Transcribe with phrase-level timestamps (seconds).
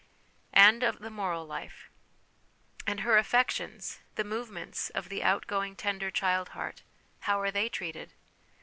[0.55, 1.91] And of the Moral Life.
[2.87, 6.81] And her affections the movements of the outgoing tender child heart
[7.19, 8.11] how are they treated?